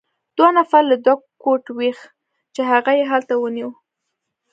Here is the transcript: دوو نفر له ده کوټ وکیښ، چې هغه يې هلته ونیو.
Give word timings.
دوو 0.37 0.49
نفر 0.59 0.81
له 0.91 0.97
ده 1.05 1.13
کوټ 1.43 1.63
وکیښ، 1.77 1.99
چې 2.53 2.61
هغه 2.71 2.91
يې 2.97 3.03
هلته 3.11 3.33
ونیو. 3.37 3.69